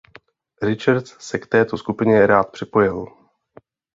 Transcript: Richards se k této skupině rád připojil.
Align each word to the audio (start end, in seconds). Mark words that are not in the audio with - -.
Richards 0.61 1.15
se 1.19 1.39
k 1.39 1.47
této 1.47 1.77
skupině 1.77 2.27
rád 2.27 2.51
připojil. 2.51 3.07